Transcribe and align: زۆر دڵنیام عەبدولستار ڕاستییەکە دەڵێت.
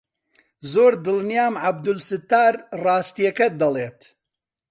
زۆر 0.71 0.93
دڵنیام 1.05 1.53
عەبدولستار 1.63 2.53
ڕاستییەکە 2.83 3.47
دەڵێت. 3.59 3.99